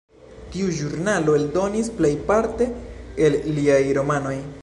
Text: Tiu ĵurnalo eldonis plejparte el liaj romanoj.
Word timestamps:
Tiu 0.53 0.69
ĵurnalo 0.77 1.35
eldonis 1.41 1.91
plejparte 1.99 2.69
el 3.27 3.39
liaj 3.59 3.81
romanoj. 4.01 4.37